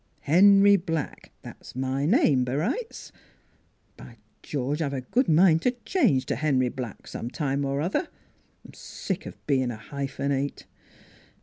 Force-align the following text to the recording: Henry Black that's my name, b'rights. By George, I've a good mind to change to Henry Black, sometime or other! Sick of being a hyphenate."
Henry 0.21 0.77
Black 0.77 1.31
that's 1.43 1.75
my 1.75 2.07
name, 2.07 2.43
b'rights. 2.43 3.11
By 3.97 4.17
George, 4.41 4.81
I've 4.81 4.95
a 4.95 5.01
good 5.01 5.27
mind 5.29 5.61
to 5.61 5.75
change 5.85 6.25
to 6.25 6.37
Henry 6.37 6.69
Black, 6.69 7.05
sometime 7.05 7.63
or 7.63 7.81
other! 7.81 8.07
Sick 8.73 9.27
of 9.27 9.37
being 9.45 9.69
a 9.69 9.77
hyphenate." 9.77 10.65